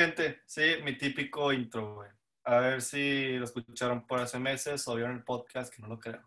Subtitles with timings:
[0.00, 0.42] gente?
[0.46, 2.10] Sí, mi típico intro, güey.
[2.44, 5.98] A ver si lo escucharon por hace meses o vieron el podcast, que no lo
[5.98, 6.22] creo.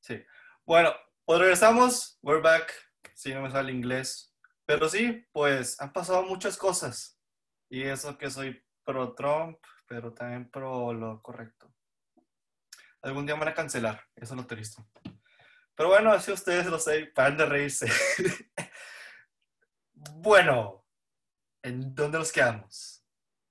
[0.00, 0.20] Sí.
[0.64, 0.92] Bueno,
[1.24, 2.18] pues regresamos.
[2.22, 2.72] We're back.
[3.14, 4.34] Sí, no me sale inglés.
[4.64, 7.20] Pero sí, pues han pasado muchas cosas.
[7.68, 11.72] Y eso que soy pro Trump, pero también pro lo correcto.
[13.02, 14.02] Algún día me van a cancelar.
[14.16, 14.82] Eso es lo triste.
[15.76, 17.86] Pero bueno, así ustedes lo sé, paran de reírse.
[19.94, 20.85] bueno,
[21.66, 23.04] ¿en dónde nos quedamos?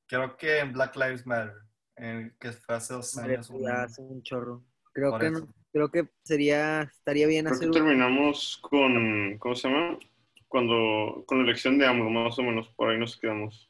[0.08, 1.54] Creo que en Black Lives Matter,
[1.98, 3.50] en, que fue hace dos años.
[3.50, 4.64] Un, hace un chorro.
[4.94, 5.34] Creo que,
[5.74, 7.70] creo que sería, estaría bien creo hacer...
[7.70, 10.00] Que terminamos con, ¿cómo se llama?
[10.48, 13.70] Cuando, con la elección de AMLO, más o menos, por ahí nos quedamos.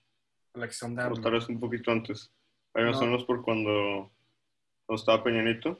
[0.53, 1.15] Elección de AMLO.
[1.15, 1.23] AMLO.
[1.23, 2.31] tal vez un poquito antes.
[2.75, 4.11] Ahí más o menos por cuando,
[4.85, 5.79] cuando estaba Peñanito.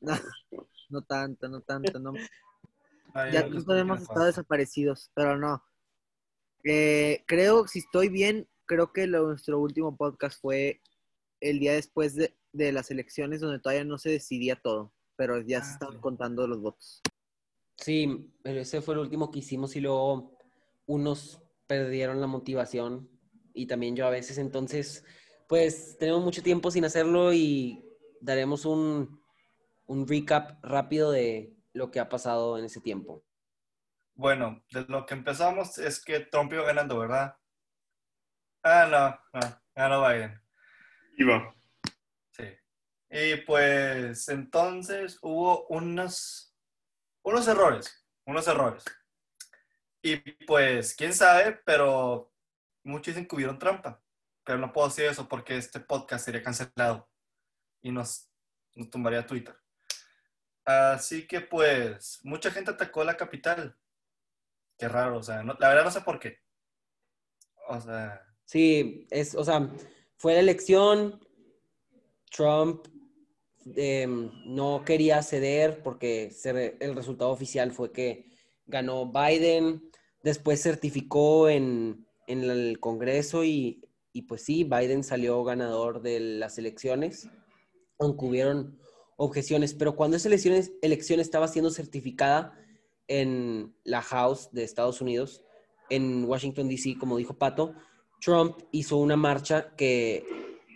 [0.00, 0.12] No,
[0.90, 2.12] no tanto, no tanto, no.
[3.14, 5.62] Ay, ya todos hemos estado desaparecidos, pero no.
[6.64, 10.80] Eh, creo, si estoy bien, creo que lo- nuestro último podcast fue
[11.40, 15.62] el día después de, de las elecciones donde todavía no se decidía todo, pero ya
[15.62, 15.98] se Ah, sí.
[16.00, 17.00] contando los votos.
[17.76, 20.36] Sí, pero ese fue el último que hicimos y luego
[20.86, 23.08] unos perdieron la motivación
[23.54, 24.38] y también yo a veces.
[24.38, 25.04] Entonces,
[25.48, 27.84] pues tenemos mucho tiempo sin hacerlo y
[28.20, 29.20] daremos un,
[29.86, 33.24] un recap rápido de lo que ha pasado en ese tiempo.
[34.22, 37.36] Bueno, de lo que empezamos es que Trump iba ganando, ¿verdad?
[38.62, 40.40] Ah, no, no, ganó Biden.
[41.18, 41.52] Iba.
[42.30, 42.44] Sí.
[43.10, 46.56] Y pues entonces hubo unos,
[47.24, 48.84] unos errores, unos errores.
[50.02, 52.32] Y pues, quién sabe, pero
[52.84, 54.00] muchos dicen que hubieron trampa.
[54.44, 57.10] Pero no puedo decir eso porque este podcast sería cancelado
[57.80, 58.30] y nos,
[58.76, 59.56] nos tumbaría Twitter.
[60.64, 63.76] Así que pues, mucha gente atacó la capital.
[64.78, 66.38] Qué raro, o sea, no- la verdad no sé por qué.
[67.68, 69.70] O sea, Sí, es, o sea,
[70.16, 71.20] fue la elección,
[72.30, 72.86] Trump
[73.76, 78.30] em, no quería ceder porque se el resultado oficial fue que
[78.66, 79.90] ganó Biden,
[80.22, 86.58] después certificó en, en el Congreso y, y pues sí, Biden salió ganador de las
[86.58, 87.28] elecciones,
[87.98, 88.78] aunque hubieron
[89.16, 92.58] objeciones, pero cuando esa elección, elección estaba siendo certificada
[93.08, 95.42] en la House de Estados Unidos,
[95.90, 97.74] en Washington, D.C., como dijo Pato,
[98.20, 100.24] Trump hizo una marcha que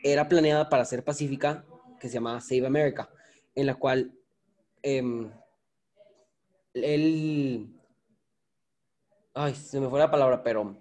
[0.03, 1.65] era planeada para ser pacífica,
[2.01, 3.09] que se llamaba Save America,
[3.55, 4.13] en la cual
[4.83, 5.31] em,
[6.75, 7.75] él,
[9.35, 10.77] ay, se me fue la palabra, pero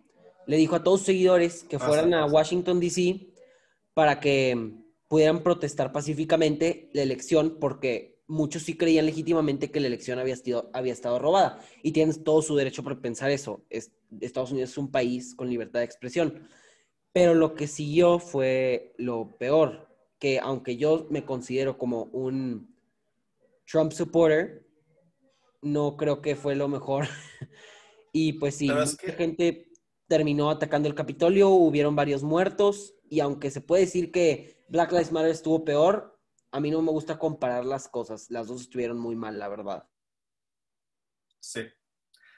[0.47, 2.25] le dijo a todos sus seguidores que fueran a.
[2.25, 3.27] Washington, D.C.
[3.93, 4.73] para que
[5.07, 10.69] pudieran protestar pacíficamente la elección, porque muchos sí creían legítimamente que la elección había, sido,
[10.73, 11.59] había estado robada.
[11.83, 13.63] Y tienen todo su derecho por pensar eso.
[13.69, 13.91] Es-
[14.21, 16.47] Estados Unidos es un país con libertad de expresión.
[17.13, 19.87] Pero lo que siguió fue lo peor,
[20.19, 22.75] que aunque yo me considero como un
[23.65, 24.65] Trump supporter,
[25.61, 27.07] no creo que fue lo mejor.
[28.13, 29.71] y pues sí, mucha que- gente
[30.07, 35.11] terminó atacando el Capitolio, hubieron varios muertos, y aunque se puede decir que Black Lives
[35.11, 36.14] Matter estuvo peor,
[36.55, 38.31] a mí no me gusta comparar las cosas.
[38.31, 39.89] Las dos estuvieron muy mal, la verdad.
[41.41, 41.67] Sí.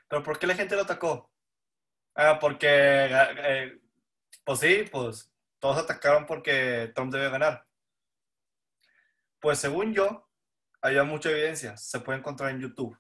[0.08, 1.32] ¿Pero por qué la gente lo atacó?
[2.16, 3.80] Ah, porque, eh,
[4.44, 7.64] pues sí, pues todos atacaron porque Trump debe ganar.
[9.40, 10.28] Pues según yo,
[10.82, 12.98] había mucha evidencia, se puede encontrar en YouTube.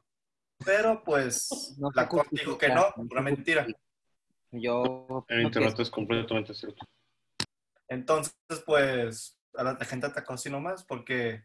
[0.63, 3.66] Pero pues No la corte dijo que no, una mentira.
[4.51, 6.85] Yo En internet es completamente cierto.
[7.88, 8.35] Entonces,
[8.67, 11.44] pues a la, la gente atacó así nomás porque,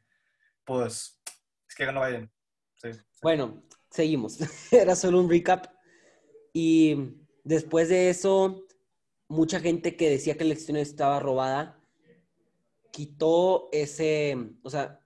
[0.65, 1.21] pues,
[1.69, 2.31] es que ganó Biden.
[2.75, 2.93] Sí.
[2.93, 3.00] sí.
[3.23, 4.39] Bueno, seguimos.
[4.71, 5.67] Era solo un recap.
[6.53, 8.67] Y después de eso,
[9.28, 11.81] mucha gente que decía que la elección estaba robada,
[12.91, 15.00] quitó ese, o sea,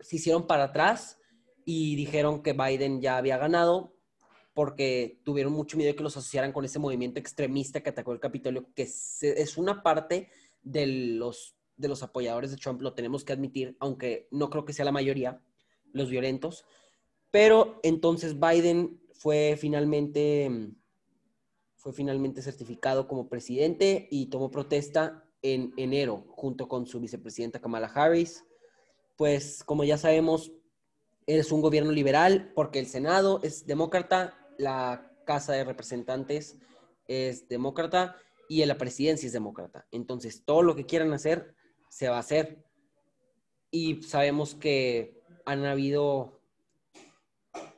[0.00, 1.20] se hicieron para atrás
[1.64, 3.94] y dijeron que Biden ya había ganado
[4.54, 8.20] porque tuvieron mucho miedo de que los asociaran con ese movimiento extremista que atacó el
[8.20, 10.30] Capitolio, que es una parte
[10.62, 14.72] de los, de los apoyadores de Trump, lo tenemos que admitir, aunque no creo que
[14.72, 15.40] sea la mayoría,
[15.92, 16.66] los violentos.
[17.30, 20.70] Pero entonces Biden fue finalmente,
[21.76, 27.86] fue finalmente certificado como presidente y tomó protesta en enero junto con su vicepresidenta Kamala
[27.86, 28.44] Harris.
[29.16, 30.52] Pues como ya sabemos,
[31.26, 36.56] es un gobierno liberal porque el Senado es demócrata, la Casa de Representantes
[37.06, 38.16] es demócrata
[38.48, 39.86] y la presidencia es demócrata.
[39.90, 41.54] Entonces todo lo que quieran hacer
[41.88, 42.64] se va a hacer.
[43.70, 46.40] Y sabemos que han habido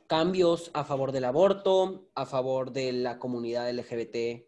[0.07, 4.45] cambios a favor del aborto, a favor de la comunidad LGBT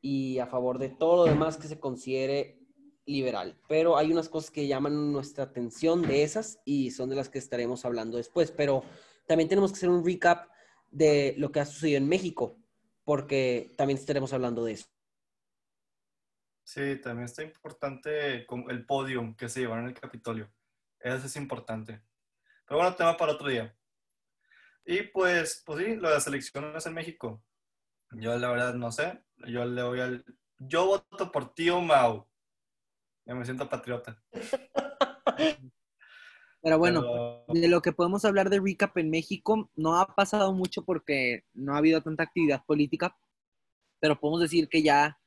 [0.00, 2.58] y a favor de todo lo demás que se considere
[3.04, 3.58] liberal.
[3.68, 7.38] Pero hay unas cosas que llaman nuestra atención de esas y son de las que
[7.38, 8.50] estaremos hablando después.
[8.50, 8.82] Pero
[9.26, 10.48] también tenemos que hacer un recap
[10.90, 12.56] de lo que ha sucedido en México,
[13.04, 14.86] porque también estaremos hablando de eso.
[16.68, 20.52] Sí, también está importante el podium que se llevaron en el Capitolio.
[21.00, 22.02] Eso es importante.
[22.66, 23.74] Pero bueno, tema para otro día.
[24.84, 27.42] Y pues, pues sí, lo de las elecciones en México.
[28.10, 29.18] Yo la verdad no sé.
[29.46, 30.22] Yo le voy al.
[30.58, 32.28] Yo voto por tío Mau.
[33.24, 34.22] Ya me siento patriota.
[36.60, 40.52] Pero bueno, Pero- de lo que podemos hablar de recap en México, no ha pasado
[40.52, 43.16] mucho porque no ha habido tanta actividad política,
[44.00, 45.18] pero podemos decir que ya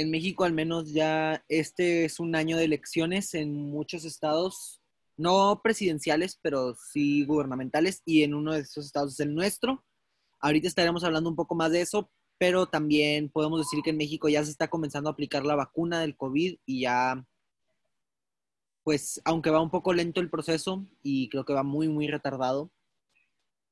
[0.00, 4.80] en México al menos ya este es un año de elecciones en muchos estados,
[5.16, 9.84] no presidenciales, pero sí gubernamentales, y en uno de esos estados es el nuestro.
[10.40, 14.28] Ahorita estaremos hablando un poco más de eso, pero también podemos decir que en México
[14.28, 17.26] ya se está comenzando a aplicar la vacuna del COVID y ya
[18.82, 22.70] pues aunque va un poco lento el proceso y creo que va muy, muy retardado,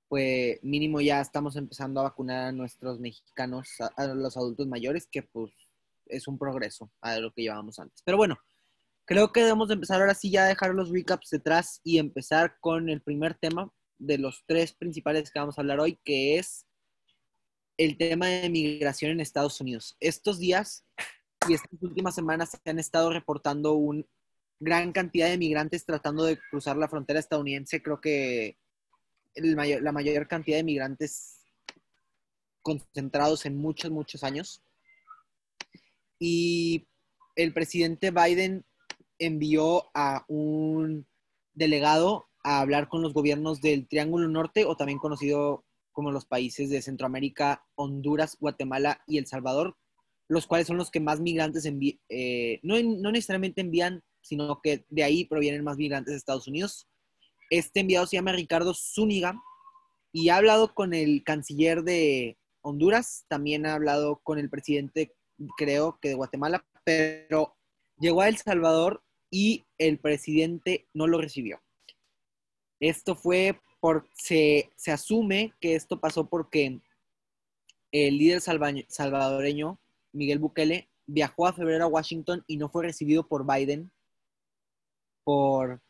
[0.09, 5.23] pues mínimo ya estamos empezando a vacunar a nuestros mexicanos, a, los adultos mayores, que
[5.23, 5.53] pues
[6.09, 8.03] es un progreso a lo que llevábamos antes.
[8.05, 8.37] Pero bueno,
[9.05, 12.57] creo que debemos de empezar ahora sí ya a dejar los recaps detrás y empezar
[12.61, 16.67] con el primer tema de los tres principales que vamos a hablar hoy, que es
[17.77, 19.97] el tema de migración en Estados Unidos.
[20.01, 20.85] Estos días
[21.49, 24.07] y estas últimas semanas se han estado reportando un
[24.61, 27.83] gran cantidad de migrantes tratando de cruzar la frontera estadounidense.
[27.83, 28.59] Creo que
[29.35, 31.45] la mayor cantidad de migrantes
[32.63, 34.63] concentrados en muchos, muchos años.
[36.19, 36.87] Y
[37.37, 38.65] el presidente Biden
[39.19, 41.07] envió a un
[41.55, 46.71] delegado a hablar con los gobiernos del Triángulo Norte, o también conocido como los países
[46.71, 49.77] de Centroamérica, Honduras, Guatemala y El Salvador,
[50.29, 51.99] los cuales son los que más migrantes envían,
[52.63, 56.87] no, no necesariamente envían, sino que de ahí provienen más migrantes de Estados Unidos.
[57.51, 59.41] Este enviado se llama Ricardo Zúñiga
[60.13, 65.17] y ha hablado con el canciller de Honduras, también ha hablado con el presidente,
[65.57, 67.57] creo que de Guatemala, pero
[67.99, 71.61] llegó a El Salvador y el presidente no lo recibió.
[72.81, 76.81] Esto fue por, se, se asume que esto pasó porque
[77.93, 79.79] el líder salva- salvadoreño,
[80.13, 83.91] Miguel Bukele, viajó a febrero a Washington y no fue recibido por Biden
[85.25, 85.81] por,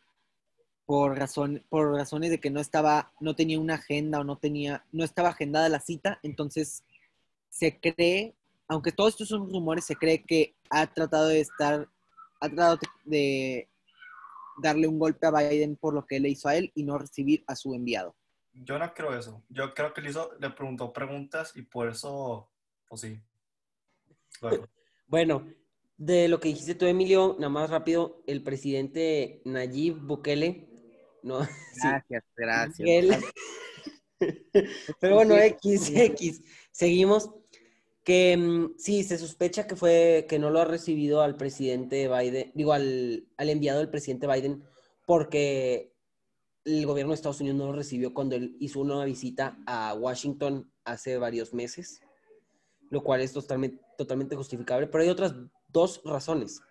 [0.86, 4.84] por, razón, por razones de que no estaba, no tenía una agenda o no tenía,
[4.92, 6.18] no estaba agendada la cita.
[6.22, 6.84] Entonces
[7.48, 8.34] se cree,
[8.68, 11.88] aunque todos estos son rumores, se cree que ha tratado de estar,
[12.40, 13.68] ha tratado de
[14.62, 17.42] darle un golpe a Biden por lo que le hizo a él y no recibir
[17.46, 18.14] a su enviado.
[18.52, 19.42] Yo no creo eso.
[19.48, 22.50] Yo creo que le, hizo, le preguntó preguntas y por eso,
[22.88, 23.20] pues sí.
[25.06, 25.46] Bueno,
[25.96, 30.68] de lo que dijiste tú, Emilio, nada más rápido, el presidente Nayib Bukele,
[31.22, 32.78] no, sí, Gracias, gracias.
[32.78, 33.16] Miguel.
[35.00, 36.42] Pero bueno, X, X.
[36.72, 37.30] Seguimos.
[38.08, 42.50] Que mm, sí, se sospecha que fue que no lo ha recibido al presidente Biden,
[42.54, 44.64] digo, al, enviado del presidente Biden,
[45.04, 45.94] porque
[46.64, 50.72] el gobierno de Estados Unidos no lo recibió cuando él hizo una visita a Washington
[50.86, 52.00] hace varios meses,
[52.88, 54.86] lo cual es totalmente, totalmente justificable.
[54.86, 55.34] Pero hay otras
[55.68, 56.62] dos razones.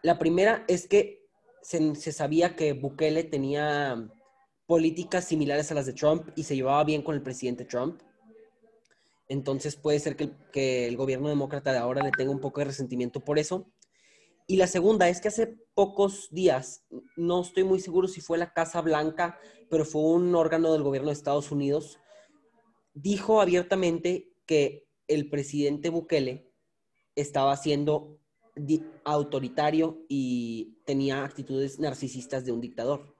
[0.00, 1.28] La primera es que
[1.60, 4.10] se, se sabía que Bukele tenía
[4.64, 8.00] políticas similares a las de Trump y se llevaba bien con el presidente Trump.
[9.28, 12.60] Entonces puede ser que el, que el gobierno demócrata de ahora le tenga un poco
[12.60, 13.70] de resentimiento por eso.
[14.46, 16.84] Y la segunda es que hace pocos días,
[17.16, 21.08] no estoy muy seguro si fue la Casa Blanca, pero fue un órgano del gobierno
[21.08, 21.98] de Estados Unidos,
[22.94, 26.52] dijo abiertamente que el presidente Bukele
[27.16, 28.20] estaba siendo
[29.04, 33.14] autoritario y tenía actitudes narcisistas de un dictador.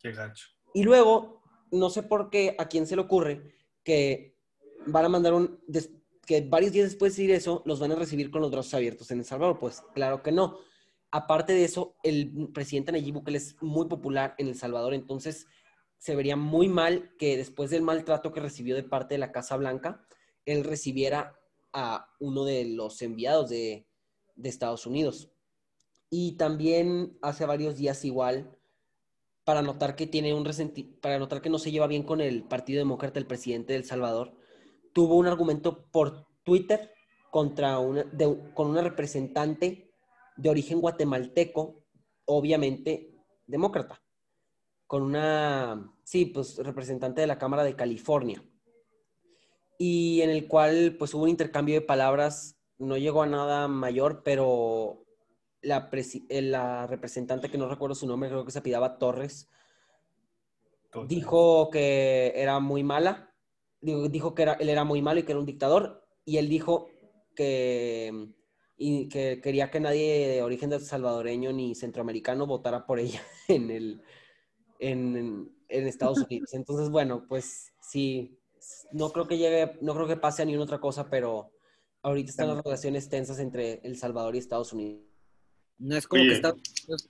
[0.00, 0.14] Qué.
[0.74, 4.31] Y luego, no sé por qué, a quién se le ocurre que
[4.86, 5.60] van a mandar un,
[6.26, 9.10] que varios días después de decir eso, los van a recibir con los brazos abiertos
[9.10, 9.58] en El Salvador.
[9.58, 10.58] Pues claro que no.
[11.10, 15.46] Aparte de eso, el presidente Nayib Bukele es muy popular en El Salvador, entonces
[15.98, 19.56] se vería muy mal que después del maltrato que recibió de parte de la Casa
[19.56, 20.06] Blanca,
[20.46, 21.38] él recibiera
[21.72, 23.86] a uno de los enviados de,
[24.34, 25.30] de Estados Unidos.
[26.10, 28.56] Y también hace varios días igual,
[29.44, 32.44] para notar que tiene un resenti para notar que no se lleva bien con el
[32.44, 34.34] Partido Demócrata, el presidente de El Salvador,
[34.92, 36.92] tuvo un argumento por Twitter
[37.30, 39.90] contra una, de- con una representante
[40.36, 41.82] de origen guatemalteco,
[42.24, 43.14] obviamente
[43.46, 44.02] demócrata,
[44.86, 48.42] con una, sí, pues representante de la Cámara de California,
[49.78, 54.22] y en el cual pues hubo un intercambio de palabras no llegó a nada mayor,
[54.22, 55.04] pero
[55.60, 59.48] la, eh, la representante, que no recuerdo su nombre, creo que se apellidaba Torres,
[61.08, 63.31] dijo que era muy mala,
[63.82, 66.48] digo, dijo que era, él era muy malo y que era un dictador, y él
[66.48, 66.88] dijo
[67.34, 68.28] que,
[68.76, 74.02] y que quería que nadie de origen salvadoreño ni centroamericano votara por ella en, el,
[74.78, 76.54] en, en Estados Unidos.
[76.54, 78.38] Entonces, bueno, pues sí,
[78.92, 81.50] no creo que llegue, no creo que pase a ni una otra cosa, pero
[82.02, 85.02] ahorita están las relaciones tensas entre El Salvador y Estados Unidos.
[85.78, 86.54] No es como Oye, que está...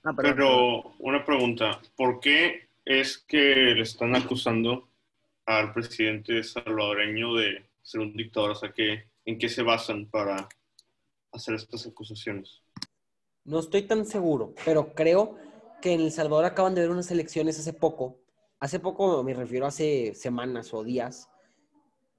[0.04, 0.14] ah.
[0.16, 4.91] Pero una pregunta, ¿por qué es que le están acusando
[5.58, 8.50] al presidente salvadoreño de ser un dictador?
[8.50, 10.48] O sea, que, ¿en qué se basan para
[11.32, 12.62] hacer estas acusaciones?
[13.44, 15.36] No estoy tan seguro, pero creo
[15.80, 18.20] que en El Salvador acaban de ver unas elecciones hace poco.
[18.60, 21.28] Hace poco me refiero a hace semanas o días.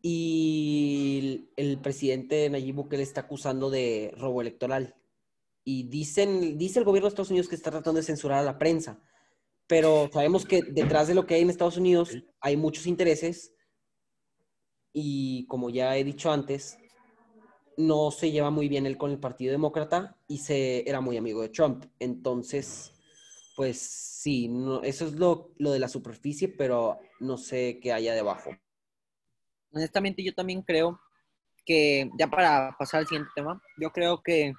[0.01, 1.19] Y
[1.55, 4.95] el, el presidente Nayib Bukele está acusando de robo electoral.
[5.63, 8.57] Y dicen, dice el gobierno de Estados Unidos que está tratando de censurar a la
[8.57, 8.99] prensa.
[9.73, 13.55] Pero sabemos que detrás de lo que hay en Estados Unidos hay muchos intereses.
[14.93, 16.77] Y como ya he dicho antes,
[17.75, 21.41] no se lleva muy bien él con el Partido Demócrata y se era muy amigo
[21.41, 21.85] de Trump.
[21.97, 22.93] Entonces,
[23.55, 28.13] pues sí, no, eso es lo, lo de la superficie, pero no sé qué haya
[28.13, 28.51] debajo.
[29.71, 31.01] honestamente yo también creo
[31.65, 34.53] que, ya para pasar al siguiente tema, yo creo que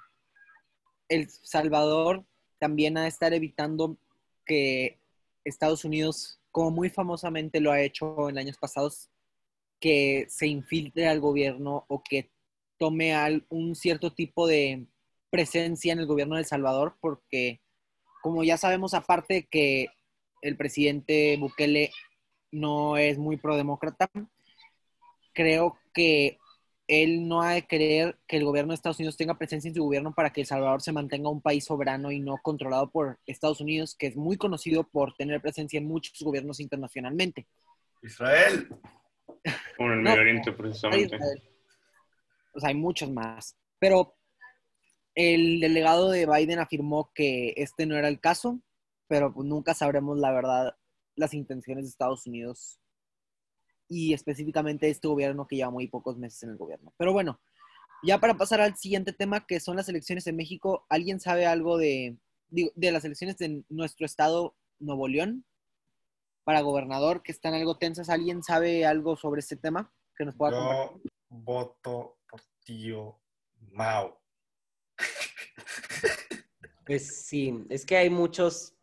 [1.07, 2.25] El Salvador
[2.59, 3.97] también ha de estar evitando
[4.45, 4.99] que
[5.45, 9.09] Estados Unidos, como muy famosamente lo ha hecho en años pasados,
[9.79, 12.31] que se infiltre al gobierno o que
[12.77, 13.13] tome
[13.49, 14.87] un cierto tipo de
[15.29, 17.61] presencia en el gobierno de El Salvador, porque
[18.21, 19.87] como ya sabemos, aparte que
[20.41, 21.91] el presidente Bukele
[22.51, 24.09] no es muy prodemócrata,
[25.33, 26.37] creo que
[26.87, 29.83] él no ha de querer que el gobierno de Estados Unidos tenga presencia en su
[29.83, 33.59] gobierno para que El Salvador se mantenga un país soberano y no controlado por Estados
[33.59, 37.47] Unidos, que es muy conocido por tener presencia en muchos gobiernos internacionalmente.
[38.03, 38.69] Israel.
[39.77, 41.15] Como en el No, Medio Oriente, precisamente.
[41.15, 41.43] Israel.
[42.53, 43.57] O sea, hay muchos más.
[43.79, 44.15] Pero
[45.15, 48.59] el delegado de Biden afirmó que este no era el caso,
[49.07, 50.77] pero pues nunca sabremos la verdad,
[51.15, 52.79] las intenciones de Estados Unidos
[53.87, 56.93] y específicamente este gobierno que lleva muy pocos meses en el gobierno.
[56.97, 57.39] Pero bueno,
[58.03, 61.77] ya para pasar al siguiente tema, que son las elecciones en México, ¿alguien sabe algo
[61.77, 62.17] de,
[62.49, 65.45] de las elecciones de nuestro estado, Nuevo León,
[66.43, 68.09] para gobernador, que están algo tensas?
[68.09, 71.11] ¿Alguien sabe algo sobre este tema que nos pueda compartir?
[71.29, 73.19] Yo voto por tío
[73.71, 74.21] Mao.
[76.85, 78.74] Pues sí, es que hay muchos,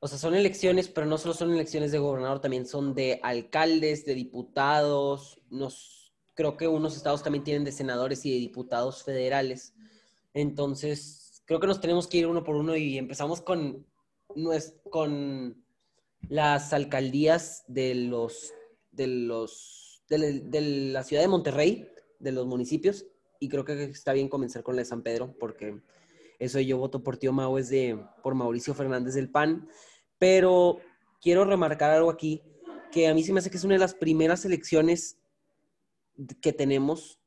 [0.00, 4.06] o sea, son elecciones, pero no solo son elecciones de gobernador, también son de alcaldes,
[4.06, 9.74] de diputados, nos, creo que unos estados también tienen de senadores y de diputados federales.
[10.32, 13.86] Entonces, creo que nos tenemos que ir uno por uno y empezamos con,
[14.90, 15.62] con
[16.28, 18.54] las alcaldías de los,
[18.92, 20.60] de los, de,
[20.92, 21.88] la- ciudad de Monterrey,
[22.18, 23.06] de los municipios,
[23.38, 25.80] y creo que está bien comenzar con la de San Pedro, porque
[26.38, 29.68] eso yo voto por tío Mau es de, por Mauricio Fernández del PAN,
[30.20, 30.78] pero
[31.20, 32.44] quiero remarcar algo aquí,
[32.92, 35.18] que a mí se me hace que es una de las primeras elecciones
[36.40, 37.18] que tenemos,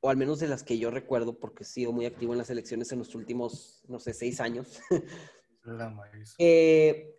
[0.00, 2.50] o al menos de las que yo recuerdo, porque he sido muy activo en las
[2.50, 4.80] elecciones en los últimos, no sé, seis años,
[5.64, 5.94] La
[6.38, 7.14] eh,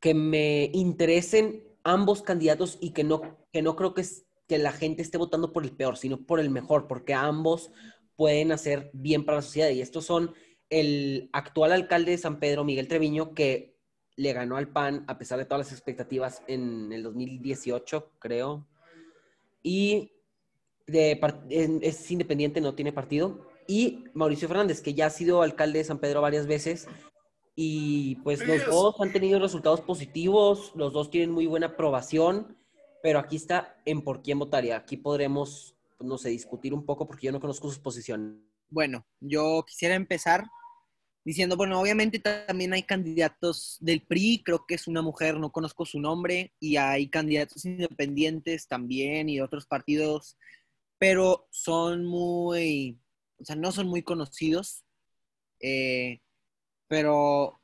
[0.00, 4.70] que me interesen ambos candidatos y que no, que no creo que, es- que la
[4.72, 7.72] gente esté votando por el peor, sino por el mejor, porque ambos
[8.16, 9.70] pueden hacer bien para la sociedad.
[9.70, 10.32] Y estos son
[10.70, 13.77] el actual alcalde de San Pedro, Miguel Treviño, que
[14.18, 18.66] le ganó al PAN a pesar de todas las expectativas en el 2018, creo.
[19.62, 20.10] Y
[20.88, 21.20] de
[21.50, 23.46] es independiente, no tiene partido.
[23.68, 26.88] Y Mauricio Fernández, que ya ha sido alcalde de San Pedro varias veces.
[27.54, 32.56] Y pues los dos han tenido resultados positivos, los dos tienen muy buena aprobación,
[33.04, 34.76] pero aquí está en por quién votaría.
[34.78, 38.34] Aquí podremos, pues, no sé, discutir un poco porque yo no conozco sus posiciones.
[38.68, 40.44] Bueno, yo quisiera empezar
[41.28, 45.84] diciendo, bueno, obviamente también hay candidatos del PRI, creo que es una mujer, no conozco
[45.84, 50.38] su nombre, y hay candidatos independientes también y de otros partidos,
[50.96, 52.98] pero son muy,
[53.38, 54.86] o sea, no son muy conocidos,
[55.60, 56.22] eh,
[56.86, 57.60] pero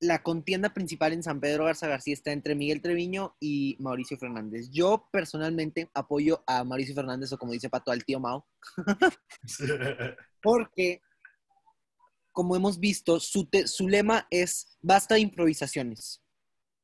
[0.00, 4.68] la contienda principal en San Pedro Garza García está entre Miguel Treviño y Mauricio Fernández.
[4.70, 8.46] Yo personalmente apoyo a Mauricio Fernández, o como dice Pato, al tío Mao,
[10.42, 11.00] porque,
[12.38, 13.48] como hemos visto, su,
[13.88, 16.22] lema es basta de improvisaciones.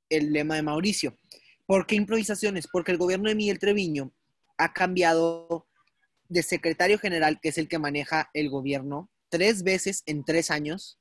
[0.09, 1.17] El lema de Mauricio.
[1.65, 2.67] ¿Por qué improvisaciones?
[2.67, 4.13] Porque el gobierno de Miguel Treviño
[4.59, 5.69] ha cambiado
[6.29, 10.99] de secretario general, que es el que maneja el gobierno, tres veces en tres años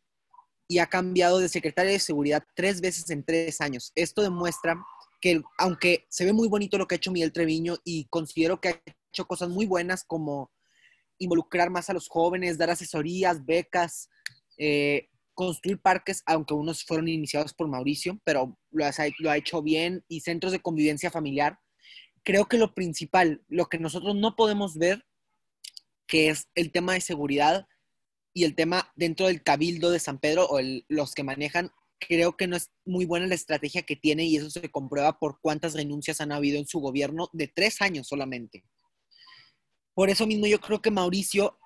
[0.67, 3.91] y ha cambiado de secretario de seguridad tres veces en tres años.
[3.95, 4.79] Esto demuestra
[5.19, 8.69] que aunque se ve muy bonito lo que ha hecho Miguel Treviño y considero que
[8.69, 8.81] ha
[9.12, 10.51] hecho cosas muy buenas como
[11.17, 14.10] involucrar más a los jóvenes, dar asesorías, becas,
[14.57, 20.22] eh, construir parques, aunque unos fueron iniciados por Mauricio, pero lo ha, hecho bien, y
[20.22, 21.60] centros de convivencia familiar.
[22.24, 25.05] Creo que lo principal, lo que nosotros no podemos ver,
[26.07, 27.67] que es el tema de seguridad
[28.33, 32.48] y el tema dentro del cabildo de San Pedro o los que manejan, creo que
[32.48, 36.22] no es muy buena la estrategia que tiene y eso se comprueba por cuántas renuncias
[36.22, 38.63] han habido en su gobierno de tres años solamente.
[39.93, 41.57] Por eso mismo yo creo que Mauricio,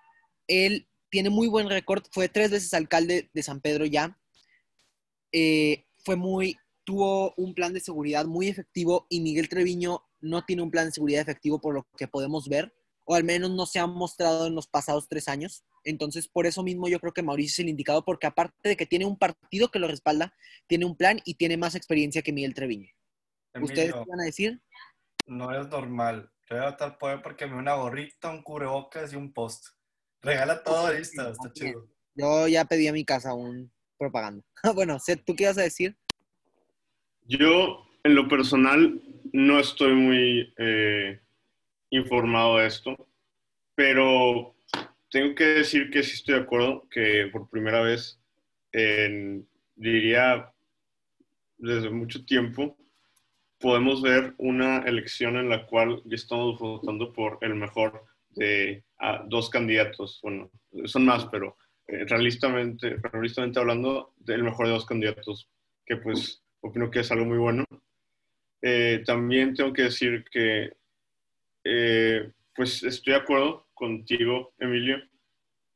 [0.48, 4.18] él tiene muy buen récord, fue tres veces alcalde de San Pedro ya,
[5.32, 10.62] eh, fue muy, tuvo un plan de seguridad muy efectivo y Miguel Treviño no tiene
[10.62, 12.74] un plan de seguridad efectivo por lo que podemos ver,
[13.06, 15.64] o al menos no se ha mostrado en los pasados tres años.
[15.84, 18.86] Entonces, por eso mismo yo creo que Mauricio es el indicado, porque aparte de que
[18.86, 20.34] tiene un partido que lo respalda,
[20.68, 22.90] tiene un plan y tiene más experiencia que Miguel Treviño.
[23.62, 24.62] ¿Ustedes qué van a decir?
[25.26, 26.32] No es normal.
[26.50, 29.68] Yo voy a estar poder porque me una gorrita, un cubrebocas y un post.
[30.22, 31.88] Regala todo, listo, está chido.
[32.16, 34.44] Yo ya pedí a mi casa un propaganda.
[34.76, 35.96] bueno, ¿tú qué ibas a decir?
[37.24, 39.02] Yo, en lo personal,
[39.34, 41.20] no estoy muy eh,
[41.90, 43.10] informado de esto,
[43.76, 44.56] pero
[45.10, 48.20] tengo que decir que sí estoy de acuerdo que por primera vez,
[49.76, 50.54] diría
[51.58, 52.78] desde mucho tiempo,
[53.60, 58.06] podemos ver una elección en la cual ya estamos votando por el mejor
[58.38, 58.84] de
[59.28, 60.20] dos candidatos.
[60.22, 60.50] Bueno,
[60.86, 65.50] son más, pero eh, realistamente, realistamente hablando, del mejor de dos candidatos,
[65.86, 67.66] que pues opino que es algo muy bueno.
[68.62, 70.74] Eh, también tengo que decir que
[71.64, 74.98] eh, pues estoy de acuerdo contigo, Emilio,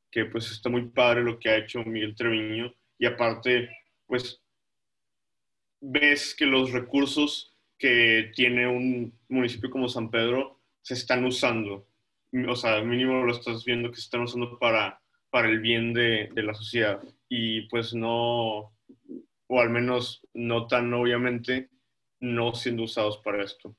[0.09, 3.69] que pues está muy padre lo que ha hecho Miguel Treviño y aparte,
[4.05, 4.41] pues
[5.79, 11.87] ves que los recursos que tiene un municipio como San Pedro se están usando.
[12.47, 16.29] O sea, mínimo lo estás viendo que se están usando para, para el bien de,
[16.33, 17.01] de la sociedad.
[17.27, 18.73] Y pues no,
[19.47, 21.69] o al menos no tan obviamente,
[22.19, 23.75] no siendo usados para esto.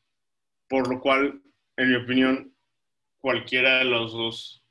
[0.69, 1.43] Por lo cual
[1.77, 2.55] en mi opinión,
[3.19, 4.65] cualquiera de los dos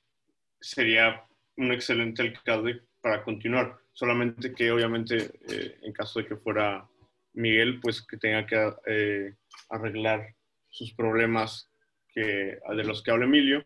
[0.60, 1.26] sería
[1.58, 3.80] un excelente alcalde para continuar.
[3.92, 6.88] Solamente que obviamente eh, en caso de que fuera
[7.34, 9.36] Miguel, pues que tenga que eh,
[9.70, 10.36] arreglar
[10.70, 11.71] sus problemas
[12.14, 13.64] que, de los que habla Emilio.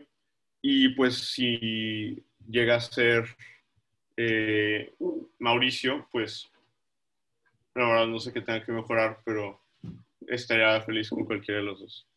[0.62, 3.26] Y pues si llega a ser
[4.18, 4.94] eh,
[5.40, 6.50] Mauricio, pues
[7.76, 9.62] la verdad no sé qué tenga que mejorar, pero
[10.28, 12.08] estaría feliz con cualquiera de los dos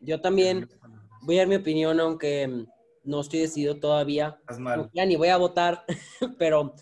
[0.00, 0.68] yo también
[1.22, 2.66] voy a dar mi opinión, aunque
[3.04, 4.40] no estoy decidido todavía.
[4.94, 5.84] Ya ni voy a votar,
[6.38, 6.74] pero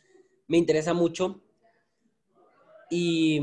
[0.46, 1.40] me interesa mucho.
[2.90, 3.40] Y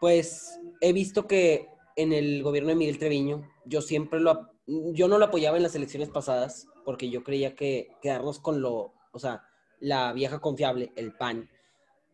[0.00, 5.18] pues he visto que en el gobierno de Miguel Treviño, yo siempre lo, yo no
[5.18, 9.42] lo apoyaba en las elecciones pasadas, porque yo creía que quedarnos con lo, o sea,
[9.80, 11.50] la vieja confiable, el PAN,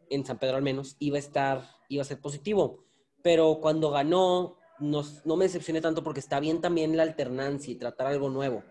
[0.09, 2.85] en San Pedro al menos, iba a estar, iba a ser positivo.
[3.23, 8.09] Pero cuando ganó no, me decepcioné tanto porque está bien también la alternancia y tratar
[8.09, 8.65] algo nuevo.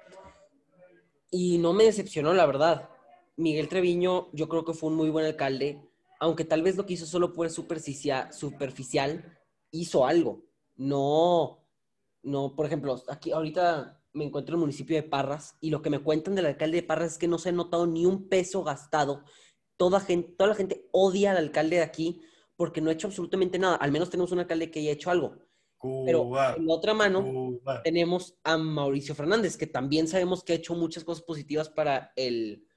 [1.30, 2.90] Y no me decepcionó, la verdad.
[3.38, 5.82] Miguel Treviño, yo creo que fue un muy buen alcalde,
[6.20, 9.38] aunque tal vez lo que hizo solo fue superficial
[9.72, 10.44] hizo algo.
[10.76, 11.66] No,
[12.24, 15.90] no, por ejemplo, aquí ahorita me encuentro en el municipio de Parras y lo que
[15.90, 18.64] me cuentan del alcalde de Parras es que no se ha notado ni un peso
[18.64, 19.24] gastado.
[19.78, 22.22] Toda, gente, toda la gente odia al alcalde de aquí
[22.56, 23.76] porque no ha hecho absolutamente nada.
[23.76, 25.38] Al menos tenemos un alcalde que haya hecho algo.
[26.06, 30.76] Pero en la otra mano tenemos a Mauricio Fernández, que también sabemos que ha hecho
[30.76, 32.68] muchas cosas positivas para el,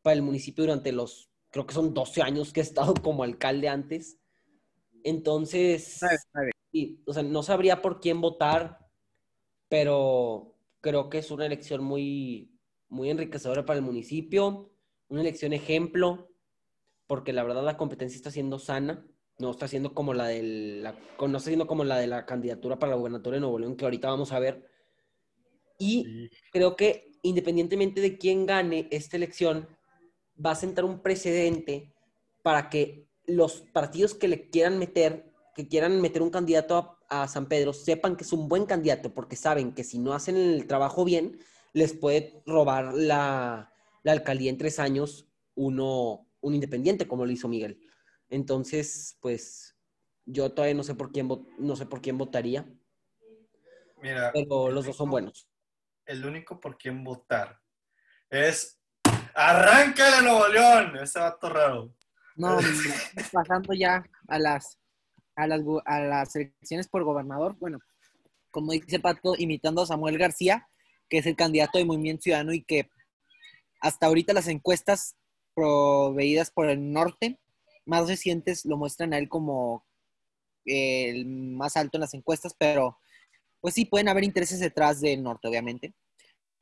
[0.00, 3.68] para el municipio durante los, creo que son 12 años que ha estado como alcalde
[3.68, 4.18] antes.
[5.02, 5.98] Entonces,
[7.06, 8.78] o sea, no sabría por quién votar,
[9.68, 12.58] pero creo que es una elección muy,
[12.88, 14.72] muy enriquecedora para el municipio,
[15.08, 16.28] una elección ejemplo,
[17.06, 19.06] porque la verdad la competencia está siendo sana
[19.38, 22.78] no está siendo como la del, la, no está siendo como la de la candidatura
[22.78, 24.68] para la gubernatura de Nuevo León, que ahorita vamos a ver.
[25.78, 29.68] Y creo que independientemente de quién gane esta elección,
[30.44, 31.94] va a sentar un precedente
[32.42, 37.46] para que los partidos que le quieran meter, que quieran meter un candidato a, San
[37.46, 41.04] Pedro, sepan que es un buen candidato, porque saben que si no hacen el trabajo
[41.04, 41.38] bien,
[41.72, 47.48] les puede robar la, la alcaldía en tres años uno, un independiente, como lo hizo
[47.48, 47.80] Miguel.
[48.30, 49.76] Entonces, pues
[50.24, 52.66] yo todavía no sé por quién no sé por quién votaría.
[54.00, 55.48] Mira, pero los dos son buenos.
[56.06, 57.60] el único por quien votar
[58.28, 58.80] es
[59.34, 61.94] Arranca de Nuevo León, ese vato raro.
[62.36, 62.56] No,
[63.32, 64.78] pasando ya a las,
[65.36, 67.78] a las, a las elecciones por gobernador, bueno,
[68.50, 70.68] como dice Pato, imitando a Samuel García,
[71.08, 72.90] que es el candidato de Movimiento Ciudadano y que
[73.80, 75.16] hasta ahorita las encuestas
[75.54, 77.38] proveídas por el norte,
[77.84, 79.84] más recientes, lo muestran a él como
[80.64, 82.98] el más alto en las encuestas, pero
[83.60, 85.94] pues sí, pueden haber intereses detrás del norte, obviamente.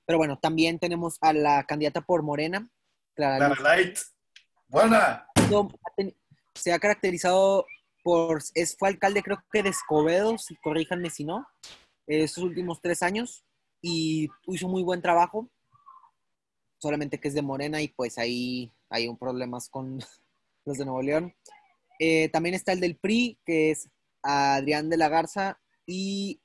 [0.06, 2.70] Pero bueno, también tenemos a la candidata por Morena,
[3.14, 3.98] Clara Clara Light.
[4.68, 5.26] Buena.
[6.54, 7.66] se ha caracterizado
[8.02, 11.46] por, es, fue alcalde creo que de Escobedo, si corríjanme si no,
[12.06, 13.44] estos últimos tres años
[13.80, 15.48] y hizo muy buen trabajo,
[16.78, 19.98] solamente que es de Morena y pues ahí hay un problemas con
[20.64, 21.34] los de Nuevo León.
[21.98, 23.88] Eh, también está el del PRI, que es
[24.22, 26.40] Adrián de la Garza y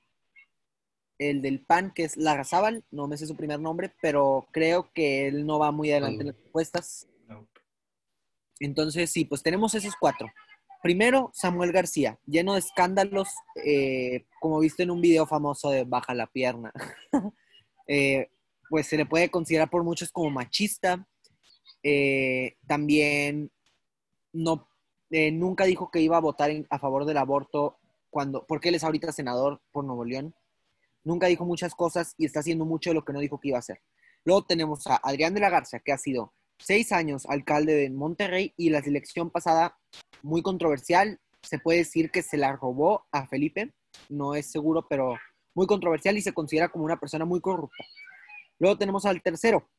[1.17, 5.27] el del PAN, que es Larrazábal, no me sé su primer nombre, pero creo que
[5.27, 7.07] él no va muy adelante en las.
[7.27, 7.47] No.
[8.59, 10.27] Entonces, sí, pues tenemos esos cuatro.
[10.85, 16.13] Primero, Samuel García, lleno de escándalos, eh, como viste en un video famoso de Baja
[16.13, 16.71] la Pierna.
[17.87, 18.29] Eh,
[18.67, 21.07] pues se le puede considerar por muchos como machista.
[21.83, 23.51] Eh, también
[24.33, 24.67] no,
[25.09, 27.77] nunca dijo que iba a votar a favor del aborto
[28.09, 30.35] cuando, porque él es ahorita senador por Nuevo León.
[31.03, 33.57] Nunca dijo muchas cosas y está haciendo mucho de lo que no dijo que iba
[33.57, 33.81] a hacer.
[34.23, 38.53] Luego tenemos a Adrián de la Garza, que ha sido seis años alcalde de Monterrey
[38.57, 39.77] y la elección pasada
[40.21, 41.19] muy controversial.
[41.41, 43.73] Se puede decir que se la robó a Felipe,
[44.09, 45.15] no es seguro, pero
[45.53, 47.83] muy controversial y se considera como una persona muy corrupta.
[48.59, 49.69] Luego tenemos al tercero,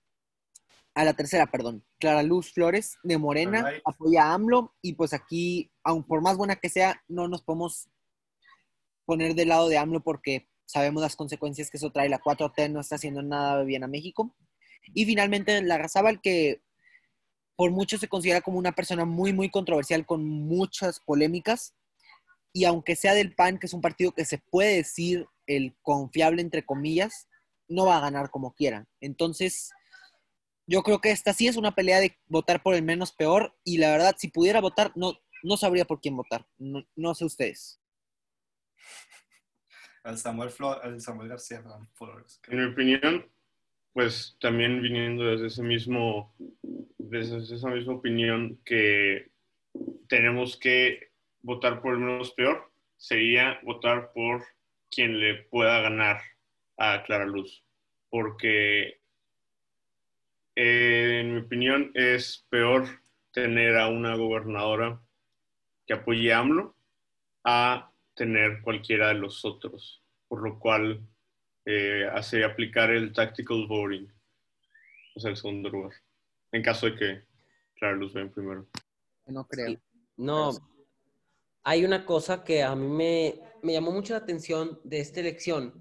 [0.94, 5.70] a la tercera, perdón, Clara Luz Flores de Morena, apoya a AMLO y pues aquí,
[5.82, 7.88] aun por más buena que sea, no nos podemos
[9.04, 12.08] poner del lado de AMLO porque sabemos las consecuencias que eso trae.
[12.08, 14.34] La 4T no está haciendo nada bien a México.
[14.94, 16.62] Y finalmente la Razábal, que
[17.56, 21.74] por mucho se considera como una persona muy, muy controversial con muchas polémicas.
[22.52, 26.42] Y aunque sea del PAN, que es un partido que se puede decir el confiable,
[26.42, 27.28] entre comillas,
[27.68, 28.86] no va a ganar como quiera.
[29.00, 29.70] Entonces,
[30.66, 33.56] yo creo que esta sí es una pelea de votar por el menos peor.
[33.64, 36.46] Y la verdad, si pudiera votar, no, no sabría por quién votar.
[36.58, 37.80] No, no sé ustedes.
[40.02, 41.62] Al Samuel, Flo- al Samuel García.
[41.94, 42.40] Flores.
[42.48, 43.30] En mi opinión,
[43.96, 46.34] pues también viniendo desde ese mismo,
[46.98, 49.30] desde esa misma opinión que
[50.06, 54.44] tenemos que votar por el menos peor, sería votar por
[54.90, 56.20] quien le pueda ganar
[56.76, 57.64] a Clara Luz.
[58.10, 59.00] Porque
[60.54, 62.84] eh, en mi opinión es peor
[63.32, 65.00] tener a una gobernadora
[65.86, 66.76] que apoye a AMLO
[67.44, 71.00] a tener cualquiera de los otros, por lo cual
[71.66, 74.06] eh, hace aplicar el tactical voting,
[75.16, 75.92] o sea, el segundo lugar,
[76.52, 77.24] en caso de que
[77.74, 78.66] Clara Luz vaya en primero.
[79.26, 79.70] No creo.
[79.70, 79.78] Sí.
[80.16, 80.52] No,
[81.64, 85.74] hay una cosa que a mí me, me llamó mucho la atención de esta elección.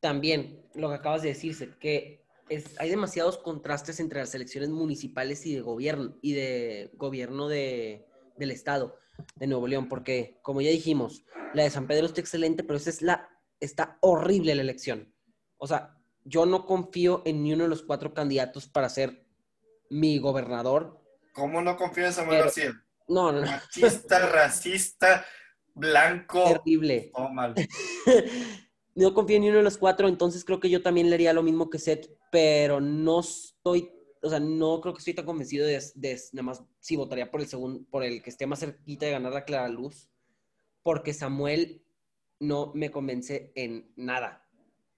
[0.00, 5.46] También lo que acabas de decirse, que es, hay demasiados contrastes entre las elecciones municipales
[5.46, 8.04] y de gobierno y de gobierno de,
[8.36, 8.98] del estado
[9.36, 12.90] de Nuevo León, porque como ya dijimos, la de San Pedro está excelente, pero esa
[12.90, 13.28] es la
[13.62, 15.14] está horrible la elección.
[15.56, 19.24] O sea, yo no confío en ni uno de los cuatro candidatos para ser
[19.88, 21.00] mi gobernador.
[21.32, 22.72] ¿Cómo no confío en Samuel García?
[23.08, 25.24] No, no, no, Machista, racista,
[25.74, 26.44] blanco.
[26.44, 27.10] terrible.
[27.32, 27.54] Mal.
[28.94, 31.32] no confío en ni uno de los cuatro, entonces creo que yo también le haría
[31.32, 33.90] lo mismo que Seth, pero no estoy,
[34.22, 37.40] o sea, no creo que estoy tan convencido de, de nada más si votaría por
[37.40, 40.08] el segundo, por el que esté más cerquita de ganar la Clara Luz,
[40.82, 41.81] porque Samuel
[42.42, 44.46] no me convence en nada.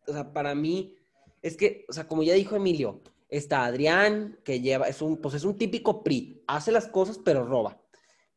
[0.07, 0.97] O sea, para mí,
[1.43, 5.35] es que, o sea, como ya dijo Emilio, está Adrián, que lleva, es un, pues
[5.35, 7.81] es un típico PRI, hace las cosas pero roba.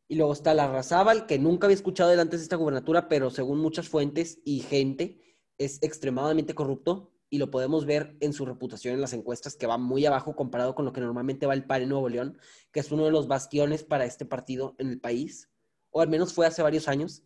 [0.09, 3.29] Y luego está la Razábal, que nunca había escuchado de antes de esta gubernatura, pero
[3.29, 5.21] según muchas fuentes y gente,
[5.57, 9.77] es extremadamente corrupto y lo podemos ver en su reputación en las encuestas, que va
[9.77, 12.37] muy abajo comparado con lo que normalmente va el PAN en Nuevo León,
[12.71, 15.49] que es uno de los bastiones para este partido en el país,
[15.91, 17.23] o al menos fue hace varios años.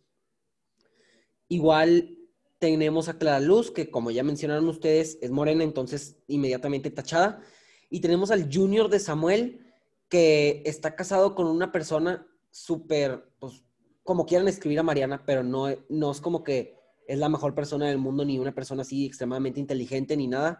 [1.52, 2.16] Igual
[2.58, 7.42] tenemos a Clara Luz, que como ya mencionaron ustedes, es morena, entonces inmediatamente tachada.
[7.90, 9.60] Y tenemos al junior de Samuel,
[10.08, 13.62] que está casado con una persona súper, pues,
[14.02, 17.86] como quieran escribir a Mariana, pero no, no es como que es la mejor persona
[17.86, 20.58] del mundo, ni una persona así extremadamente inteligente, ni nada.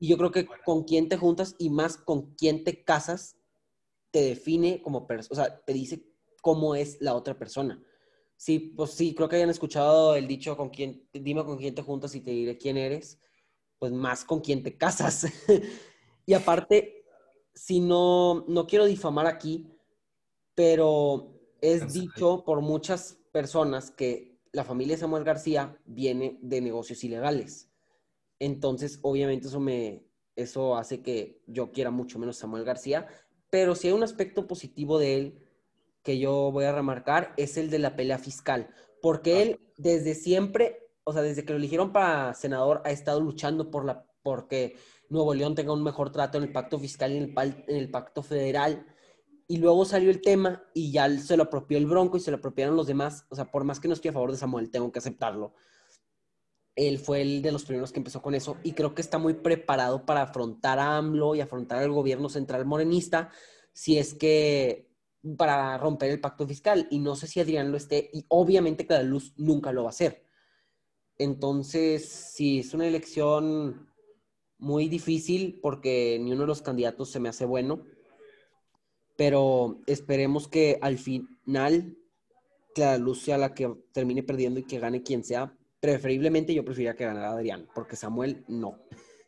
[0.00, 3.36] Y yo creo que con quién te juntas y más con quién te casas,
[4.10, 6.02] te define como persona, o sea, te dice
[6.42, 7.80] cómo es la otra persona.
[8.36, 11.82] Sí, pues sí, creo que hayan escuchado el dicho con quién, dime con quién te
[11.82, 13.18] juntas y te diré quién eres.
[13.78, 15.26] pues más con quién te casas.
[16.26, 17.04] y aparte,
[17.54, 19.68] si no, no quiero difamar aquí,
[20.54, 27.70] pero es dicho por muchas personas que la familia Samuel García viene de negocios ilegales.
[28.38, 33.08] Entonces, obviamente eso me eso hace que yo quiera mucho menos Samuel García,
[33.50, 35.45] pero si hay un aspecto positivo de él
[36.06, 38.68] que yo voy a remarcar es el de la pelea fiscal,
[39.02, 43.72] porque él desde siempre, o sea, desde que lo eligieron para senador ha estado luchando
[43.72, 44.76] por la porque
[45.08, 47.90] Nuevo León tenga un mejor trato en el pacto fiscal y en el, en el
[47.90, 48.86] pacto federal
[49.48, 52.36] y luego salió el tema y ya se lo apropió el Bronco y se lo
[52.36, 53.26] apropiaron los demás.
[53.28, 55.54] O sea, por más que no estoy a favor de Samuel, tengo que aceptarlo.
[56.76, 59.34] Él fue el de los primeros que empezó con eso y creo que está muy
[59.34, 63.30] preparado para afrontar a AMLO y afrontar al gobierno central morenista
[63.72, 64.86] si es que
[65.36, 66.86] para romper el pacto fiscal.
[66.90, 69.90] Y no sé si Adrián lo esté y obviamente cada luz nunca lo va a
[69.90, 70.24] hacer.
[71.18, 73.90] Entonces, sí, es una elección
[74.58, 77.84] muy difícil porque ni uno de los candidatos se me hace bueno
[79.16, 81.96] pero esperemos que al final
[82.74, 85.56] Clara Luz sea la que termine perdiendo y que gane quien sea.
[85.80, 88.78] Preferiblemente yo preferiría que ganara Adrián, porque Samuel no.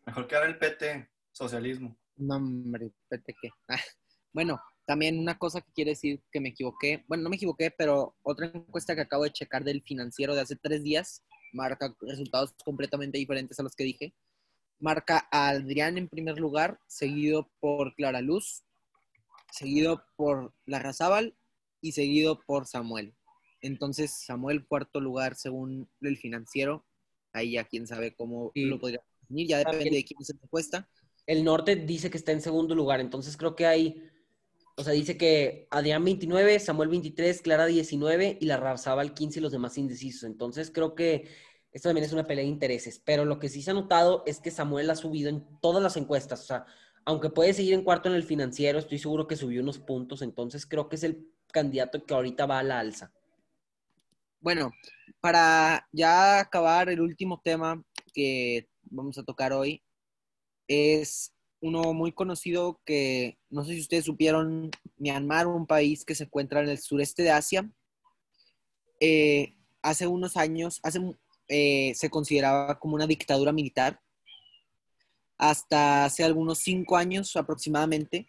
[0.07, 1.97] Mejor que haga el PT, socialismo.
[2.17, 3.51] No, hombre, PT qué.
[3.69, 3.81] Ah,
[4.33, 8.17] bueno, también una cosa que quiere decir que me equivoqué, bueno, no me equivoqué, pero
[8.23, 11.23] otra encuesta que acabo de checar del financiero de hace tres días
[11.53, 14.15] marca resultados completamente diferentes a los que dije.
[14.81, 18.65] Marca a Adrián en primer lugar, seguido por Clara Luz,
[19.53, 21.37] seguido por Larrazábal
[21.83, 23.15] y seguido por Samuel.
[23.61, 26.87] Entonces, Samuel, cuarto lugar según el financiero.
[27.35, 30.89] Ahí ya quién sabe cómo lo podría definir, ya depende de quién se encuesta.
[31.27, 34.03] El norte dice que está en segundo lugar, entonces creo que hay,
[34.79, 39.51] o sea, dice que Adrián 29, Samuel 23, Clara 19 y Larrazábal 15 y los
[39.51, 40.23] demás indecisos.
[40.23, 41.29] Entonces creo que
[41.73, 44.39] esto también es una pelea de intereses, pero lo que sí se ha notado es
[44.39, 46.67] que Samuel ha subido en todas las encuestas, o sea,
[47.05, 50.65] aunque puede seguir en cuarto en el financiero, estoy seguro que subió unos puntos, entonces
[50.65, 53.13] creo que es el candidato que ahorita va a la alza.
[54.41, 54.71] Bueno,
[55.21, 57.83] para ya acabar el último tema
[58.15, 59.83] que vamos a tocar hoy,
[60.69, 66.25] es uno muy conocido que no sé si ustedes supieron, Myanmar, un país que se
[66.25, 67.71] encuentra en el sureste de Asia,
[69.01, 71.01] eh, hace unos años, hace,
[71.49, 74.01] eh, se consideraba como una dictadura militar
[75.37, 78.27] hasta hace algunos cinco años aproximadamente,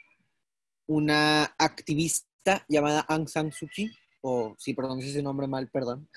[0.85, 6.07] una activista llamada Aung San Suu Kyi, o si pronuncio ese nombre mal, perdón,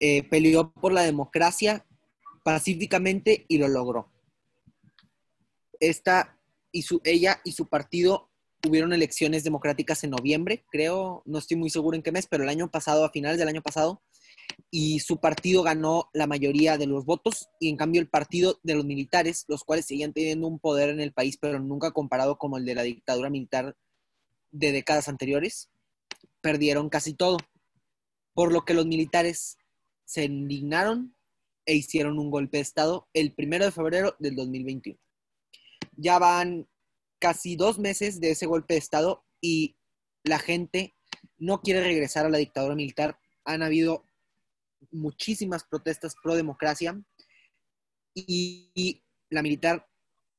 [0.00, 1.86] eh, peleó por la democracia
[2.42, 4.10] pacíficamente y lo logró.
[5.82, 6.38] Esta
[6.70, 8.30] y su, ella y su partido
[8.64, 12.48] hubieron elecciones democráticas en noviembre, creo, no estoy muy seguro en qué mes, pero el
[12.48, 14.00] año pasado, a finales del año pasado,
[14.70, 18.76] y su partido ganó la mayoría de los votos y en cambio el partido de
[18.76, 22.58] los militares, los cuales seguían teniendo un poder en el país, pero nunca comparado como
[22.58, 23.76] el de la dictadura militar
[24.52, 25.68] de décadas anteriores,
[26.40, 27.38] perdieron casi todo.
[28.34, 29.58] Por lo que los militares
[30.04, 31.16] se indignaron
[31.66, 34.98] e hicieron un golpe de Estado el primero de febrero del 2021.
[35.92, 36.68] Ya van
[37.18, 39.76] casi dos meses de ese golpe de Estado y
[40.24, 40.96] la gente
[41.38, 43.18] no quiere regresar a la dictadura militar.
[43.44, 44.04] Han habido
[44.90, 47.00] muchísimas protestas pro democracia
[48.14, 49.88] y, la militar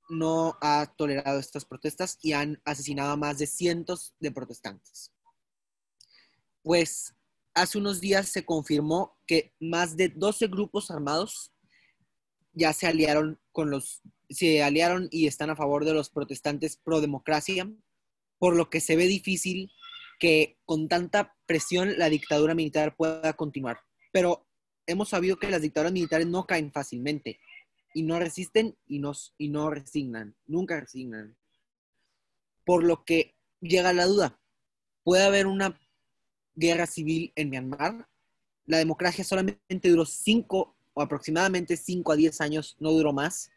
[0.10, 5.12] no ha tolerado estas protestas y han asesinado a más de cientos de protestantes.
[6.62, 7.16] Pues
[7.56, 11.53] hace unos días se confirmó que más de 12 grupos armados
[12.54, 17.02] ya se aliaron con los, se aliaron y están a favor de los protestantes pro
[17.02, 17.70] democracia,
[18.39, 19.72] por lo que se ve difícil
[20.20, 23.78] que con tanta presión la dictadura militar pueda continuar
[24.13, 24.48] pero
[24.86, 27.39] hemos sabido que las dictaduras militares no caen fácilmente
[27.94, 29.02] y no resisten y,
[29.38, 31.36] y no resignan, nunca resignan.
[32.63, 34.39] Por lo que llega la duda,
[35.04, 35.80] ¿puede haber una
[36.56, 38.08] guerra civil en Myanmar?
[38.66, 43.51] La democracia solamente duró cinco o aproximadamente cinco a diez años, no duró más.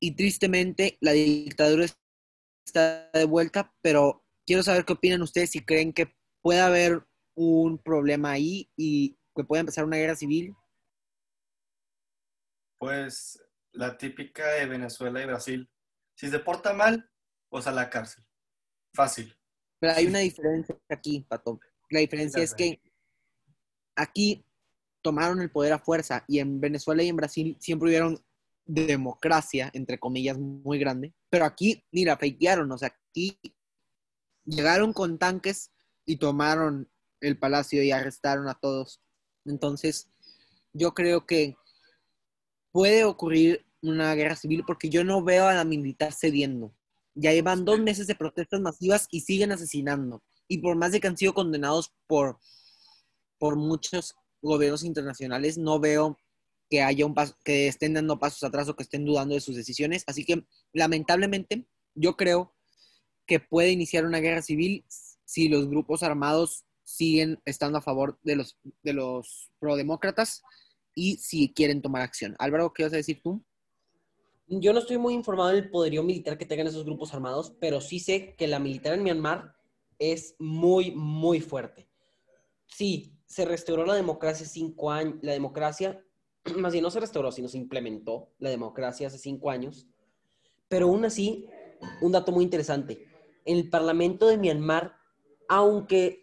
[0.00, 1.86] Y tristemente la dictadura
[2.66, 7.78] está de vuelta, pero quiero saber qué opinan ustedes si creen que puede haber un
[7.78, 10.54] problema ahí y que puede empezar una guerra civil?
[12.78, 15.68] Pues la típica de Venezuela y Brasil.
[16.16, 17.10] Si se porta mal,
[17.48, 18.24] pues a la cárcel.
[18.94, 19.36] Fácil.
[19.80, 21.58] Pero hay una diferencia aquí, Pato.
[21.90, 22.80] La diferencia es que
[23.96, 24.44] aquí
[25.04, 28.24] tomaron el poder a fuerza y en Venezuela y en Brasil siempre hubieron
[28.64, 31.12] democracia, entre comillas, muy grande.
[31.28, 33.38] Pero aquí ni la feitearon, o sea, aquí
[34.46, 35.70] llegaron con tanques
[36.06, 36.90] y tomaron
[37.20, 39.02] el palacio y arrestaron a todos.
[39.44, 40.08] Entonces,
[40.72, 41.54] yo creo que
[42.72, 46.74] puede ocurrir una guerra civil porque yo no veo a la militar cediendo.
[47.14, 50.22] Ya llevan dos meses de protestas masivas y siguen asesinando.
[50.48, 52.38] Y por más de que han sido condenados por,
[53.38, 56.18] por muchos gobiernos internacionales, no veo
[56.70, 59.56] que haya un paso, que estén dando pasos atrás o que estén dudando de sus
[59.56, 60.04] decisiones.
[60.06, 62.54] Así que lamentablemente yo creo
[63.26, 64.84] que puede iniciar una guerra civil
[65.24, 70.42] si los grupos armados siguen estando a favor de los, de los prodemócratas
[70.94, 72.36] y si quieren tomar acción.
[72.38, 73.42] Álvaro, ¿qué vas a decir tú?
[74.46, 77.98] Yo no estoy muy informado del poderío militar que tengan esos grupos armados, pero sí
[77.98, 79.56] sé que la militar en Myanmar
[79.98, 81.88] es muy, muy fuerte.
[82.66, 86.00] Sí, se restauró la democracia cinco años, la democracia,
[86.56, 89.88] más bien no se restauró, sino se implementó la democracia hace cinco años,
[90.68, 91.48] pero aún así,
[92.00, 93.08] un dato muy interesante,
[93.44, 94.94] en el Parlamento de Myanmar,
[95.48, 96.22] aunque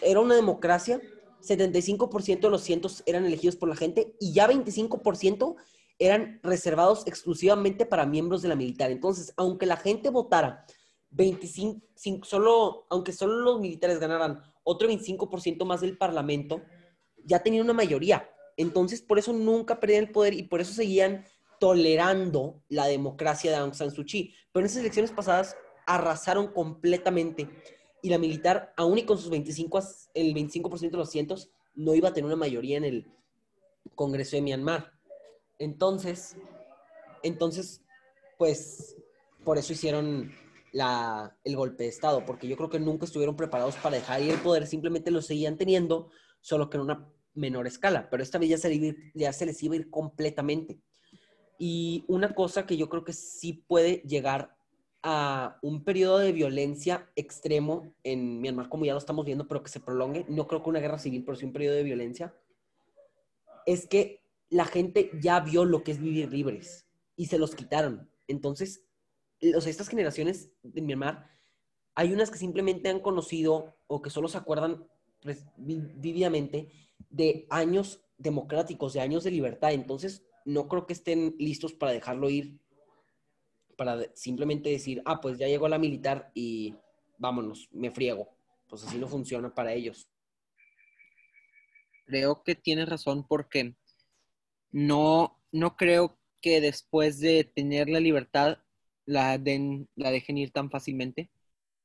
[0.00, 1.00] era una democracia,
[1.40, 5.56] 75% de los cientos eran elegidos por la gente y ya 25%
[5.98, 8.92] eran reservados exclusivamente para miembros de la militar.
[8.92, 10.64] Entonces, aunque la gente votara
[11.10, 16.62] 25, solo, aunque solo los militares ganaran otro 25% más del parlamento,
[17.24, 18.28] ya tenían una mayoría.
[18.56, 21.24] Entonces, por eso nunca perdían el poder y por eso seguían
[21.58, 24.34] tolerando la democracia de Aung San Suu Kyi.
[24.52, 27.48] Pero en esas elecciones pasadas arrasaron completamente
[28.02, 29.80] y la militar, aún y con sus 25,
[30.14, 33.06] el 25% de los cientos, no iba a tener una mayoría en el
[33.94, 34.92] Congreso de Myanmar.
[35.58, 36.36] Entonces,
[37.22, 37.80] entonces,
[38.38, 38.96] pues,
[39.44, 40.32] por eso hicieron
[40.72, 44.30] la, el golpe de Estado, porque yo creo que nunca estuvieron preparados para dejar ir
[44.30, 48.50] el poder, simplemente lo seguían teniendo, solo que en una menor escala, pero esta vez
[48.50, 50.80] ya se, ya se les iba a ir completamente.
[51.58, 54.56] Y una cosa que yo creo que sí puede llegar
[55.02, 59.70] a un periodo de violencia extremo en Myanmar, como ya lo estamos viendo, pero que
[59.70, 62.34] se prolongue, no creo que una guerra civil, pero sí un periodo de violencia,
[63.66, 68.10] es que la gente ya vio lo que es vivir libres y se los quitaron.
[68.28, 68.84] Entonces,
[69.42, 71.28] estas generaciones de Myanmar,
[71.94, 74.86] hay unas que simplemente han conocido o que solo se acuerdan
[75.20, 76.68] pues, vívidamente
[77.10, 79.72] de años democráticos, de años de libertad.
[79.72, 82.58] Entonces, no creo que estén listos para dejarlo ir
[83.76, 86.74] para simplemente decir, ah, pues ya llegó la militar y
[87.18, 88.28] vámonos, me friego.
[88.68, 90.08] Pues así no funciona para ellos.
[92.06, 93.74] Creo que tienes razón porque
[94.70, 98.58] no, no creo que después de tener la libertad
[99.12, 101.30] la, den, la dejen ir tan fácilmente,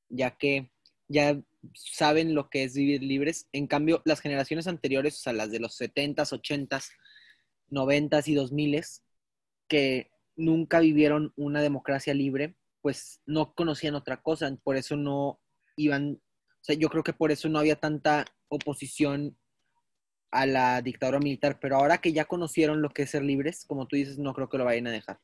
[0.09, 0.71] ya que
[1.07, 1.39] ya
[1.73, 3.47] saben lo que es vivir libres.
[3.51, 6.89] En cambio, las generaciones anteriores, o sea, las de los 70s, 80s,
[7.69, 9.01] 90s y 2000s,
[9.67, 15.39] que nunca vivieron una democracia libre, pues no conocían otra cosa, por eso no
[15.75, 19.37] iban, o sea, yo creo que por eso no había tanta oposición
[20.31, 23.87] a la dictadura militar, pero ahora que ya conocieron lo que es ser libres, como
[23.87, 25.19] tú dices, no creo que lo vayan a dejar.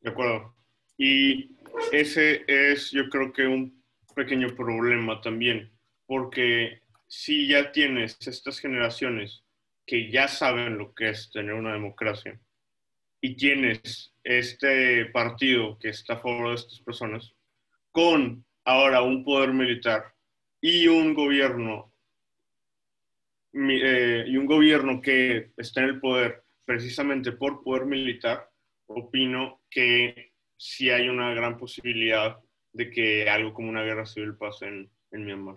[0.00, 0.54] De acuerdo.
[0.98, 1.56] Y
[1.92, 3.82] ese es, yo creo que un
[4.14, 5.72] pequeño problema también,
[6.06, 9.44] porque si ya tienes estas generaciones
[9.86, 12.40] que ya saben lo que es tener una democracia,
[13.20, 17.34] y tienes este partido que está a favor de estas personas,
[17.90, 20.14] con ahora un poder militar
[20.60, 21.92] y un gobierno
[23.52, 28.48] eh, y un gobierno que está en el poder precisamente por poder militar,
[28.86, 32.38] opino que sí hay una gran posibilidad
[32.72, 35.56] de que algo como una guerra civil pase en, en Myanmar.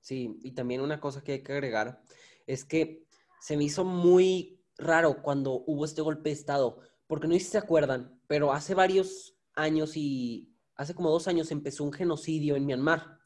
[0.00, 2.02] Sí, y también una cosa que hay que agregar
[2.46, 3.04] es que
[3.40, 7.46] se me hizo muy raro cuando hubo este golpe de Estado, porque no sé si
[7.46, 12.66] se acuerdan, pero hace varios años y hace como dos años empezó un genocidio en
[12.66, 13.18] Myanmar,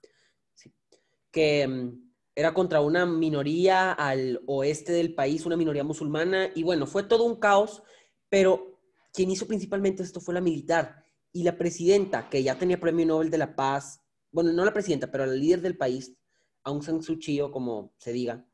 [1.30, 6.86] que mm, era contra una minoría al oeste del país, una minoría musulmana, y bueno,
[6.86, 7.82] fue todo un caos,
[8.34, 8.80] pero
[9.12, 13.30] quien hizo principalmente esto fue la militar y la presidenta, que ya tenía premio Nobel
[13.30, 14.00] de la Paz,
[14.32, 16.16] bueno, no la presidenta, pero la líder del país,
[16.64, 18.44] Aung San Suu Kyi, como se diga,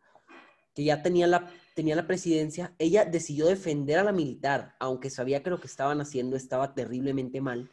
[0.75, 5.43] que ya tenía la tenía la presidencia, ella decidió defender a la militar, aunque sabía
[5.43, 7.71] que lo que estaban haciendo estaba terriblemente mal.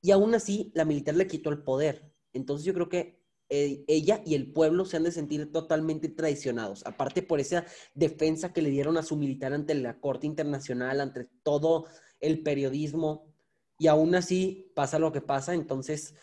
[0.00, 2.14] Y aún así, la militar le quitó el poder.
[2.34, 3.15] Entonces yo creo que
[3.48, 6.84] ella y el pueblo se han de sentir totalmente traicionados.
[6.86, 11.28] Aparte por esa defensa que le dieron a su militar ante la Corte Internacional, ante
[11.42, 11.86] todo
[12.20, 13.32] el periodismo.
[13.78, 15.54] Y aún así pasa lo que pasa.
[15.54, 16.14] Entonces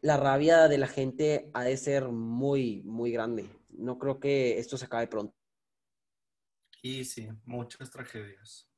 [0.00, 3.50] la rabia de la gente ha de ser muy, muy grande.
[3.70, 5.34] No creo que esto se acabe pronto.
[6.82, 8.68] Y sí, muchas tragedias.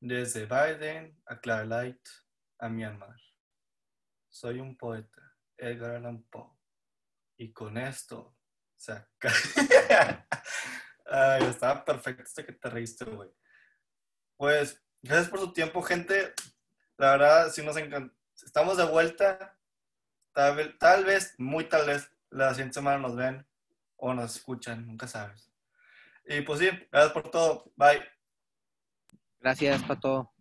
[0.00, 1.98] Desde Biden a Clarlight
[2.58, 3.16] a Myanmar.
[4.28, 5.27] Soy un poeta,
[5.58, 6.50] Edgar Allan Poe.
[7.36, 8.36] Y con esto
[8.76, 10.26] se acaba.
[11.10, 13.30] Ay, estaba perfecto este que te reíste, güey.
[14.36, 16.34] Pues, gracias por su tiempo, gente.
[16.96, 18.14] La verdad, sí nos encanta.
[18.34, 19.58] Estamos de vuelta.
[20.32, 23.46] Tal vez, tal vez, muy tal vez, la siguiente semana nos ven
[23.96, 25.50] o nos escuchan, nunca sabes.
[26.24, 27.72] Y pues sí, gracias por todo.
[27.74, 28.04] Bye.
[29.40, 30.32] Gracias, Pato.